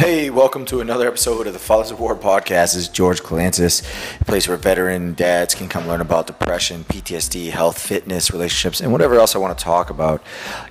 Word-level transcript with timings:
Hey, 0.00 0.30
welcome 0.30 0.64
to 0.64 0.80
another 0.80 1.06
episode 1.06 1.46
of 1.46 1.52
the 1.52 1.58
Fathers 1.58 1.90
of 1.90 2.00
War 2.00 2.16
podcast. 2.16 2.72
This 2.72 2.76
is 2.76 2.88
George 2.88 3.20
Calantis, 3.20 3.82
a 4.18 4.24
place 4.24 4.48
where 4.48 4.56
veteran 4.56 5.12
dads 5.12 5.54
can 5.54 5.68
come 5.68 5.86
learn 5.86 6.00
about 6.00 6.26
depression, 6.26 6.84
PTSD, 6.84 7.50
health, 7.50 7.78
fitness, 7.78 8.30
relationships, 8.30 8.80
and 8.80 8.92
whatever 8.92 9.16
else 9.16 9.36
I 9.36 9.38
want 9.40 9.58
to 9.58 9.62
talk 9.62 9.90
about. 9.90 10.22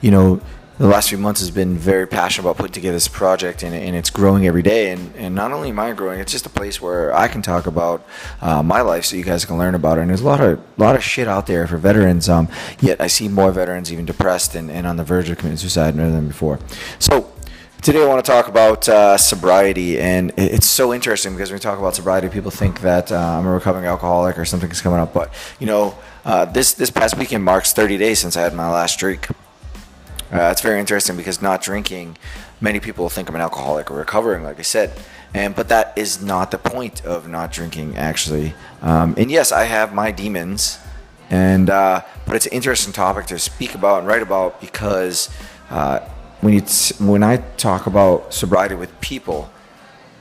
You 0.01 0.09
know, 0.09 0.41
the 0.79 0.87
last 0.87 1.09
few 1.09 1.19
months 1.19 1.41
has 1.41 1.51
been 1.51 1.77
very 1.77 2.07
passionate 2.07 2.47
about 2.47 2.57
putting 2.57 2.73
together 2.73 2.95
this 2.95 3.07
project, 3.07 3.61
and, 3.61 3.75
and 3.75 3.95
it's 3.95 4.09
growing 4.09 4.47
every 4.47 4.63
day. 4.63 4.89
And, 4.89 5.15
and 5.15 5.35
not 5.35 5.51
only 5.51 5.69
am 5.69 5.77
I 5.77 5.93
growing, 5.93 6.19
it's 6.19 6.31
just 6.31 6.47
a 6.47 6.49
place 6.49 6.81
where 6.81 7.15
I 7.15 7.27
can 7.27 7.43
talk 7.43 7.67
about 7.67 8.03
uh, 8.41 8.63
my 8.63 8.81
life, 8.81 9.05
so 9.05 9.15
you 9.15 9.23
guys 9.23 9.45
can 9.45 9.59
learn 9.59 9.75
about 9.75 9.99
it. 9.99 10.01
And 10.01 10.09
there's 10.09 10.21
a 10.21 10.25
lot 10.25 10.41
of 10.41 10.59
lot 10.79 10.95
of 10.95 11.03
shit 11.03 11.27
out 11.27 11.45
there 11.45 11.67
for 11.67 11.77
veterans. 11.77 12.29
Um, 12.29 12.47
yet 12.79 12.99
I 12.99 13.05
see 13.05 13.27
more 13.27 13.51
veterans 13.51 13.93
even 13.93 14.05
depressed 14.05 14.55
and, 14.55 14.71
and 14.71 14.87
on 14.87 14.97
the 14.97 15.03
verge 15.03 15.29
of 15.29 15.37
committing 15.37 15.57
suicide 15.57 15.93
than 15.93 16.27
before. 16.27 16.57
So 16.97 17.31
Today, 17.81 18.03
I 18.03 18.07
want 18.07 18.23
to 18.23 18.29
talk 18.29 18.49
about 18.49 18.89
uh, 18.89 19.17
sobriety, 19.17 20.01
and 20.01 20.33
it's 20.35 20.67
so 20.67 20.93
interesting 20.93 21.31
because 21.31 21.49
when 21.49 21.55
we 21.55 21.61
talk 21.61 21.79
about 21.79 21.95
sobriety, 21.95 22.27
people 22.27 22.51
think 22.51 22.81
that 22.81 23.09
uh, 23.09 23.15
I'm 23.15 23.47
a 23.47 23.51
recovering 23.51 23.85
alcoholic 23.85 24.37
or 24.37 24.43
something's 24.43 24.81
coming 24.81 24.99
up. 24.99 25.13
But 25.13 25.33
you 25.61 25.65
know, 25.65 25.97
uh, 26.25 26.43
this 26.43 26.73
this 26.73 26.89
past 26.89 27.17
weekend 27.17 27.45
marks 27.45 27.71
30 27.71 27.97
days 27.97 28.19
since 28.19 28.35
I 28.35 28.41
had 28.41 28.53
my 28.53 28.69
last 28.69 28.99
drink. 28.99 29.29
Uh, 30.29 30.49
it's 30.51 30.59
very 30.59 30.77
interesting 30.77 31.15
because 31.15 31.41
not 31.41 31.61
drinking, 31.61 32.17
many 32.59 32.81
people 32.81 33.07
think 33.07 33.29
I'm 33.29 33.35
an 33.35 33.41
alcoholic 33.41 33.89
or 33.89 33.95
recovering, 33.95 34.43
like 34.43 34.59
I 34.59 34.63
said, 34.63 34.91
and 35.33 35.55
but 35.55 35.69
that 35.69 35.97
is 35.97 36.21
not 36.21 36.51
the 36.51 36.57
point 36.57 37.05
of 37.05 37.29
not 37.29 37.53
drinking, 37.53 37.95
actually. 37.95 38.55
Um, 38.81 39.15
and 39.17 39.31
yes, 39.31 39.53
I 39.53 39.63
have 39.63 39.93
my 39.93 40.11
demons, 40.11 40.79
and 41.29 41.69
uh, 41.69 42.01
but 42.25 42.35
it's 42.35 42.45
an 42.45 42.51
interesting 42.51 42.91
topic 42.91 43.27
to 43.27 43.39
speak 43.39 43.73
about 43.73 43.99
and 43.99 44.07
write 44.07 44.21
about 44.21 44.59
because 44.59 45.29
uh, 45.69 46.01
when 46.41 46.59
t- 46.61 46.95
when 46.99 47.23
I 47.23 47.37
talk 47.57 47.85
about 47.87 48.33
sobriety 48.33 48.75
with 48.75 48.99
people, 49.01 49.49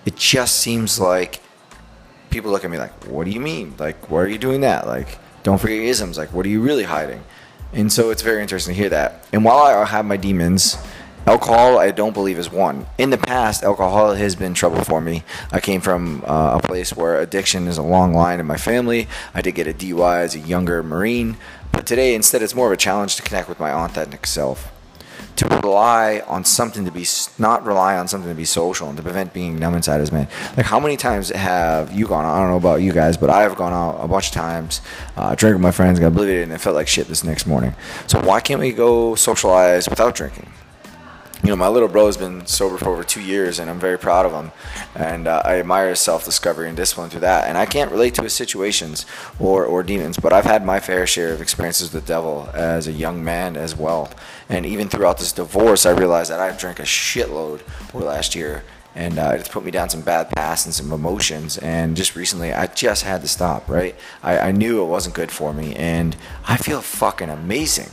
it 0.05 0.17
just 0.17 0.59
seems 0.59 0.99
like 0.99 1.41
people 2.31 2.51
look 2.51 2.65
at 2.65 2.71
me 2.71 2.79
like, 2.79 3.05
"What 3.05 3.25
do 3.25 3.31
you 3.31 3.41
mean? 3.41 3.75
Like, 3.79 4.11
why 4.11 4.21
are 4.21 4.29
you 4.29 4.39
doing 4.39 4.63
that? 4.63 4.87
Like, 4.87 5.19
don't 5.43 5.59
forget 5.59 5.77
your 5.77 5.87
isms. 5.87 6.19
Like, 6.19 6.33
what 6.33 6.45
are 6.45 6.49
you 6.49 6.61
really 6.61 6.85
hiding?" 6.85 7.23
And 7.73 7.93
so 7.93 8.11
it's 8.11 8.23
very 8.23 8.43
interesting 8.43 8.75
to 8.75 8.81
hear 8.81 8.89
that. 8.91 9.25
And 9.33 9.45
while 9.45 9.59
I 9.59 9.85
have 9.85 10.07
my 10.07 10.17
demons, 10.17 10.79
alcohol 11.27 11.79
I 11.79 11.91
don't 11.91 12.15
believe 12.15 12.39
is 12.39 12.51
one. 12.51 12.87
In 12.97 13.11
the 13.11 13.19
past, 13.19 13.63
alcohol 13.63 14.15
has 14.15 14.35
been 14.35 14.55
trouble 14.55 14.83
for 14.83 15.01
me. 15.01 15.23
I 15.53 15.61
came 15.61 15.83
from 15.83 16.25
uh, 16.27 16.59
a 16.63 16.67
place 16.67 16.97
where 16.97 17.21
addiction 17.21 17.69
is 17.69 17.77
a 17.79 17.83
long 17.83 18.15
line 18.15 18.41
in 18.41 18.47
my 18.47 18.57
family. 18.57 19.07
I 19.35 19.43
did 19.43 19.55
get 19.55 19.67
a 19.67 19.75
DUI 19.75 20.21
as 20.21 20.35
a 20.35 20.39
younger 20.39 20.83
Marine, 20.83 21.37
but 21.71 21.87
today 21.87 22.15
instead 22.15 22.43
it's 22.43 22.55
more 22.55 22.67
of 22.67 22.73
a 22.73 22.79
challenge 22.79 23.17
to 23.17 23.23
connect 23.23 23.49
with 23.49 23.61
my 23.61 23.71
authentic 23.71 24.27
self 24.27 24.73
to 25.39 25.47
rely 25.63 26.21
on 26.27 26.45
something 26.45 26.85
to 26.85 26.91
be 26.91 27.07
not 27.39 27.65
rely 27.65 27.97
on 27.97 28.09
something 28.09 28.29
to 28.29 28.35
be 28.35 28.45
social 28.45 28.89
and 28.89 28.97
to 28.97 29.03
prevent 29.03 29.33
being 29.33 29.57
numb 29.57 29.75
inside 29.75 30.01
his 30.01 30.11
man. 30.11 30.27
Like 30.57 30.67
how 30.67 30.81
many 30.81 30.97
times 30.97 31.31
have 31.31 31.93
you 31.93 32.09
gone? 32.09 32.25
I 32.25 32.41
don't 32.41 32.51
know 32.51 32.57
about 32.57 32.83
you 32.83 32.93
guys, 32.93 33.17
but 33.17 33.31
I 33.31 33.43
have 33.43 33.55
gone 33.55 33.73
out 33.73 34.03
a 34.03 34.09
bunch 34.09 34.29
of 34.29 34.33
times, 34.33 34.81
uh, 35.17 35.37
drank 35.37 35.55
with 35.55 35.63
my 35.63 35.71
friends, 35.71 36.01
got 36.01 36.13
obliviated, 36.13 36.45
and 36.45 36.53
it 36.53 36.61
felt 36.61 36.75
like 36.75 36.89
shit 36.89 37.07
this 37.07 37.23
next 37.23 37.47
morning. 37.47 37.75
So 38.09 38.21
why 38.21 38.41
can't 38.41 38.61
we 38.61 38.73
go 38.73 39.15
socialize 39.15 39.89
without 39.89 40.17
drinking? 40.17 40.51
You 41.43 41.51
know, 41.51 41.57
my 41.57 41.69
little 41.69 41.89
bro 41.89 42.07
has 42.07 42.17
been 42.17 42.47
sober 42.47 42.77
for 42.77 42.89
over 42.89 43.05
two 43.05 43.21
years, 43.21 43.61
and 43.61 43.71
I'm 43.71 43.79
very 43.79 43.99
proud 43.99 44.27
of 44.27 44.33
him. 44.33 44.51
And 44.95 45.29
uh, 45.29 45.43
I 45.45 45.61
admire 45.61 45.91
his 45.91 46.01
self-discovery 46.01 46.67
and 46.67 46.77
discipline 46.77 47.11
through 47.11 47.21
that. 47.21 47.49
And 47.49 47.57
I 47.57 47.65
can't 47.65 47.93
relate 47.93 48.15
to 48.15 48.23
his 48.23 48.33
situations 48.33 49.07
or, 49.39 49.65
or 49.65 49.85
demons, 49.85 50.19
but 50.19 50.33
I've 50.33 50.45
had 50.45 50.65
my 50.65 50.81
fair 50.81 51.07
share 51.07 51.33
of 51.33 51.41
experiences 51.41 51.93
with 51.93 52.05
the 52.05 52.09
devil 52.09 52.51
as 52.55 52.89
a 52.89 52.93
young 52.93 53.23
man 53.23 53.57
as 53.57 53.77
well. 53.77 54.11
And 54.49 54.67
even 54.67 54.89
throughout 54.89 55.19
this 55.19 55.33
divorce, 55.33 55.87
I 55.87 55.93
realized 55.93 56.31
that 56.31 56.41
I've 56.41 56.59
drank 56.59 56.81
a 56.81 56.85
shitload 56.85 57.61
over 57.95 58.05
last 58.05 58.35
year, 58.35 58.65
and 58.97 59.17
uh, 59.17 59.33
it's 59.35 59.49
put 59.49 59.65
me 59.65 59.71
down 59.71 59.89
some 59.91 60.01
bad 60.01 60.31
paths 60.31 60.65
and 60.65 60.75
some 60.75 60.91
emotions. 60.91 61.57
And 61.59 61.97
just 61.97 62.17
recently, 62.17 62.53
I 62.53 62.67
just 62.67 63.05
had 63.05 63.21
to 63.21 63.29
stop. 63.29 63.69
Right? 63.69 63.95
I, 64.25 64.39
I 64.39 64.53
knew 64.53 64.83
it 64.83 64.87
wasn't 64.87 65.15
good 65.15 65.31
for 65.31 65.55
me, 65.55 65.77
and 65.77 66.17
I 66.49 66.57
feel 66.57 66.81
fucking 66.81 67.31
amazing. 67.31 67.91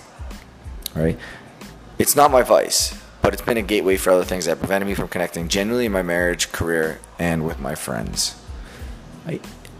Right? 0.95 1.19
It's 1.99 2.15
not 2.15 2.31
my 2.31 2.41
vice 2.41 2.99
but 3.25 3.33
it's 3.33 3.41
been 3.41 3.57
a 3.57 3.61
gateway 3.63 3.97
for 3.97 4.11
other 4.11 4.23
things 4.23 4.45
that 4.45 4.59
prevented 4.59 4.87
me 4.87 4.93
from 4.93 5.07
connecting 5.07 5.47
genuinely 5.47 5.87
in 5.87 5.91
my 5.91 6.03
marriage, 6.03 6.51
career, 6.51 6.99
and 7.17 7.43
with 7.43 7.59
my 7.59 7.73
friends. 7.73 8.39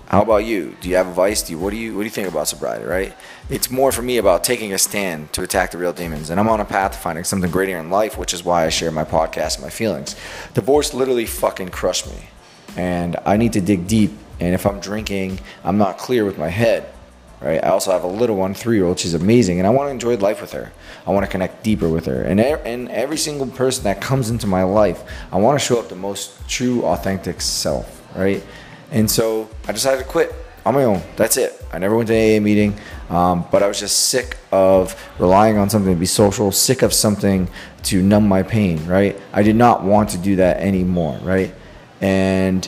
how 0.08 0.24
about 0.24 0.46
you? 0.46 0.76
Do 0.82 0.90
you 0.90 0.96
have 0.96 1.08
advice? 1.08 1.44
Do 1.44 1.54
you, 1.54 1.60
what 1.60 1.70
do 1.70 1.78
you 1.78 1.94
what 1.94 2.00
do 2.00 2.06
you 2.06 2.10
think 2.10 2.28
about 2.28 2.48
sobriety? 2.48 2.86
Right? 2.86 3.16
It's 3.52 3.70
more 3.70 3.92
for 3.92 4.02
me 4.02 4.18
about 4.18 4.44
taking 4.44 4.74
a 4.74 4.80
stand 4.80 5.32
to 5.34 5.44
attack 5.44 5.70
the 5.70 5.78
real 5.78 5.94
demons, 5.94 6.32
and 6.32 6.40
I'm 6.40 6.50
on 6.50 6.60
a 6.60 6.66
path 6.66 6.94
to 6.94 6.98
finding 6.98 7.24
something 7.24 7.52
greater 7.52 7.78
in 7.78 7.92
life, 7.92 8.18
which 8.18 8.34
is 8.34 8.44
why 8.44 8.66
I 8.66 8.70
share 8.70 8.90
my 8.90 9.06
podcast 9.06 9.58
and 9.58 9.64
my 9.64 9.70
feelings. 9.70 10.16
Divorce 10.56 10.96
literally 10.96 11.28
fucking 11.28 11.70
crushed 11.70 12.08
me, 12.08 12.30
and 12.76 13.16
I 13.28 13.38
need 13.38 13.54
to 13.54 13.62
dig 13.62 13.88
deep. 13.88 14.14
And 14.40 14.56
if 14.56 14.66
I'm 14.66 14.80
drinking, 14.80 15.40
I'm 15.64 15.78
not 15.78 16.00
clear 16.00 16.26
with 16.26 16.40
my 16.40 16.50
head 16.50 16.92
right? 17.42 17.64
I 17.64 17.70
also 17.70 17.92
have 17.92 18.04
a 18.04 18.08
little 18.08 18.36
one, 18.36 18.54
three 18.54 18.78
year 18.78 18.86
old. 18.86 19.00
She's 19.00 19.14
amazing, 19.14 19.60
and 19.60 19.68
I 19.68 19.70
want 19.70 19.88
to 19.88 19.92
enjoy 19.92 20.18
life 20.18 20.42
with 20.42 20.52
her. 20.54 20.72
I 21.06 21.12
want 21.12 21.26
to 21.26 21.32
connect 21.32 21.64
deeper 21.64 21.90
with 21.90 22.06
her. 22.06 22.24
And, 22.24 22.40
and 22.40 22.90
every 22.90 23.18
single 23.18 23.48
person 23.48 23.84
that 23.84 24.02
comes 24.02 24.30
into 24.30 24.48
my 24.48 24.64
life, 24.64 25.04
I 25.32 25.38
want 25.38 25.60
to 25.60 25.66
show 25.66 25.80
up 25.80 25.90
the 25.90 25.96
most 25.96 26.48
true, 26.50 26.84
authentic 26.84 27.42
self, 27.42 28.08
right? 28.16 28.44
And 28.92 29.10
so 29.10 29.50
I 29.68 29.72
decided 29.72 30.04
to 30.04 30.10
quit 30.10 30.34
on 30.66 30.74
my 30.74 30.84
own. 30.84 31.02
That's 31.16 31.38
it. 31.38 31.64
I 31.72 31.78
never 31.78 31.96
went 31.96 32.08
to 32.08 32.16
AA 32.16 32.40
meeting, 32.40 32.76
um, 33.10 33.46
but 33.52 33.62
I 33.62 33.68
was 33.68 33.80
just 33.80 34.08
sick 34.08 34.38
of 34.52 34.96
relying 35.20 35.58
on 35.58 35.70
something 35.70 35.94
to 35.94 36.00
be 36.00 36.06
social, 36.06 36.52
sick 36.52 36.82
of 36.82 36.94
something 36.94 37.50
to 37.84 38.02
numb 38.02 38.28
my 38.28 38.42
pain, 38.42 38.84
right? 38.88 39.20
I 39.32 39.44
did 39.44 39.56
not 39.56 39.84
want 39.84 40.10
to 40.12 40.18
do 40.18 40.38
that 40.38 40.58
anymore, 40.58 41.20
right? 41.22 41.54
And 42.02 42.68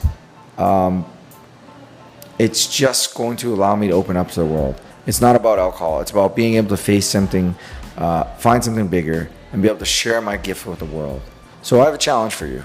um, 0.57 1.05
it's 2.38 2.68
just 2.68 3.16
going 3.16 3.38
to 3.38 3.53
allow 3.53 3.75
me 3.75 3.88
to 3.88 3.94
open 3.94 4.18
up 4.18 4.30
to 4.31 4.40
the 4.40 4.46
world. 4.46 4.80
It's 5.06 5.22
not 5.22 5.36
about 5.36 5.59
alcohol. 5.59 6.02
It's 6.02 6.12
about 6.12 6.36
being 6.36 6.56
able 6.56 6.70
to 6.70 6.78
face 6.78 7.08
something, 7.08 7.56
uh, 7.98 8.25
find 8.36 8.64
something 8.64 8.88
bigger, 8.88 9.30
and 9.52 9.62
be 9.62 9.68
able 9.68 9.80
to 9.80 9.86
share 9.86 10.22
my 10.22 10.38
gift 10.38 10.66
with 10.66 10.80
the 10.80 10.86
world. 10.86 11.22
So 11.62 11.81
I 11.81 11.86
have 11.86 11.94
a 11.94 11.97
challenge 11.97 12.34
for 12.34 12.46
you. 12.46 12.64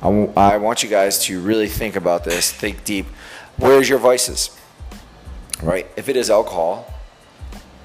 I, 0.00 0.06
w- 0.06 0.32
I 0.36 0.56
want 0.58 0.82
you 0.82 0.88
guys 0.88 1.24
to 1.24 1.40
really 1.40 1.68
think 1.68 1.96
about 1.96 2.24
this, 2.24 2.52
think 2.52 2.84
deep. 2.84 3.06
Where's 3.56 3.88
your 3.88 3.98
vices? 3.98 4.56
Right? 5.62 5.86
If 5.96 6.08
it 6.08 6.16
is 6.16 6.30
alcohol, 6.30 6.92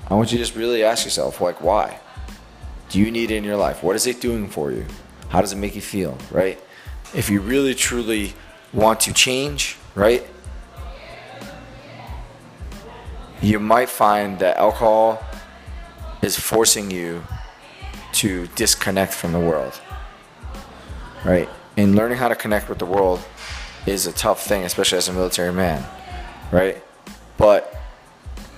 I 0.10 0.16
want 0.16 0.32
you 0.32 0.38
to 0.38 0.44
just 0.44 0.56
really 0.56 0.84
ask 0.84 1.06
yourself, 1.06 1.42
like, 1.42 1.62
why? 1.62 2.00
Do 2.90 3.00
you 3.00 3.12
need 3.12 3.32
it 3.32 3.36
in 3.36 3.44
your 3.44 3.58
life? 3.58 3.84
What 3.84 3.96
is 3.96 4.08
it 4.08 4.22
doing 4.22 4.48
for 4.48 4.72
you? 4.72 4.86
How 5.30 5.42
does 5.42 5.52
it 5.52 5.58
make 5.58 5.76
you 5.76 5.82
feel? 5.82 6.18
Right? 6.32 6.60
If 7.14 7.30
you 7.30 7.42
really 7.42 7.76
truly 7.76 8.34
want 8.74 9.02
to 9.02 9.14
change, 9.14 9.78
right? 9.96 10.26
You 13.42 13.60
might 13.60 13.90
find 13.90 14.40
that 14.40 14.58
alcohol 14.58 15.24
is 16.22 16.38
forcing 16.40 16.90
you 16.92 17.24
to 18.14 18.48
disconnect 18.56 19.14
from 19.14 19.32
the 19.32 19.40
world. 19.40 19.80
Right? 21.24 21.50
And 21.76 21.96
learning 21.96 22.18
how 22.18 22.28
to 22.28 22.36
connect 22.36 22.70
with 22.70 22.80
the 22.80 22.86
world 22.86 23.20
is 23.86 24.08
a 24.08 24.12
tough 24.12 24.44
thing, 24.44 24.64
especially 24.64 24.98
as 24.98 25.08
a 25.08 25.14
military 25.14 25.54
man. 25.54 25.86
Right? 26.52 26.84
But 27.38 27.74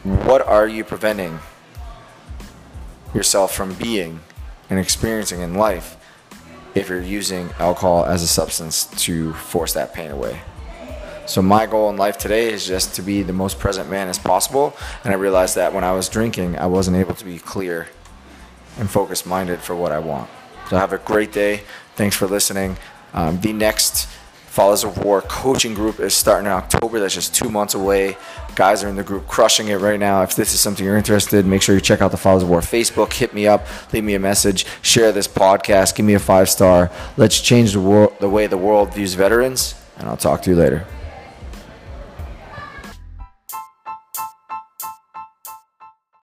what 0.03 0.41
are 0.41 0.67
you 0.67 0.83
preventing 0.83 1.39
yourself 3.13 3.53
from 3.53 3.73
being 3.73 4.21
and 4.69 4.79
experiencing 4.79 5.41
in 5.41 5.55
life 5.55 5.97
if 6.75 6.87
you're 6.87 7.01
using 7.01 7.49
alcohol 7.59 8.05
as 8.05 8.23
a 8.23 8.27
substance 8.27 8.85
to 9.03 9.33
force 9.33 9.73
that 9.73 9.93
pain 9.93 10.11
away? 10.11 10.39
So 11.29 11.43
my 11.43 11.67
goal 11.67 11.91
in 11.91 11.97
life 11.97 12.17
today 12.17 12.51
is 12.51 12.65
just 12.65 12.95
to 12.95 13.03
be 13.03 13.21
the 13.21 13.33
most 13.33 13.59
present 13.59 13.87
man 13.87 14.07
as 14.07 14.17
possible. 14.17 14.75
And 15.03 15.13
I 15.13 15.15
realized 15.15 15.55
that 15.57 15.75
when 15.75 15.83
I 15.83 15.91
was 15.91 16.09
drinking, 16.09 16.57
I 16.57 16.65
wasn't 16.65 16.97
able 16.97 17.13
to 17.13 17.23
be 17.23 17.37
clear 17.37 17.87
and 18.79 18.89
focused 18.89 19.27
minded 19.27 19.59
for 19.59 19.75
what 19.75 19.91
I 19.91 19.99
want. 19.99 20.27
So 20.71 20.77
have 20.77 20.91
a 20.91 20.97
great 20.97 21.31
day. 21.31 21.61
Thanks 21.95 22.15
for 22.15 22.25
listening. 22.25 22.77
Um, 23.13 23.39
the 23.41 23.53
next 23.53 24.07
Fathers 24.47 24.83
of 24.83 24.97
War 25.05 25.21
coaching 25.21 25.75
group 25.75 25.99
is 25.99 26.15
starting 26.15 26.47
in 26.47 26.51
October. 26.51 26.99
That's 26.99 27.13
just 27.13 27.35
two 27.35 27.51
months 27.51 27.75
away. 27.75 28.17
Guys 28.55 28.83
are 28.83 28.89
in 28.89 28.95
the 28.95 29.03
group 29.03 29.27
crushing 29.27 29.67
it 29.67 29.75
right 29.75 29.99
now. 29.99 30.23
If 30.23 30.35
this 30.35 30.55
is 30.55 30.59
something 30.59 30.83
you're 30.83 30.97
interested, 30.97 31.45
make 31.45 31.61
sure 31.61 31.75
you 31.75 31.81
check 31.81 32.01
out 32.01 32.09
the 32.09 32.17
Fathers 32.17 32.41
of 32.41 32.49
War 32.49 32.61
Facebook. 32.61 33.13
Hit 33.13 33.35
me 33.35 33.45
up, 33.45 33.67
leave 33.93 34.03
me 34.03 34.15
a 34.15 34.19
message, 34.19 34.65
share 34.81 35.11
this 35.11 35.27
podcast, 35.27 35.93
give 35.93 36.07
me 36.07 36.15
a 36.15 36.19
five 36.19 36.49
star. 36.49 36.89
Let's 37.17 37.39
change 37.39 37.73
the 37.73 37.81
world, 37.81 38.15
the 38.19 38.29
way 38.29 38.47
the 38.47 38.57
world 38.57 38.95
views 38.95 39.13
veterans, 39.13 39.75
and 39.99 40.09
I'll 40.09 40.17
talk 40.17 40.41
to 40.41 40.49
you 40.49 40.55
later. 40.55 40.87